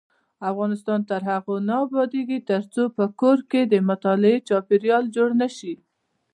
[0.49, 5.73] افغانستان تر هغو نه ابادیږي، ترڅو په کور کې د مطالعې چاپیریال جوړ نشي.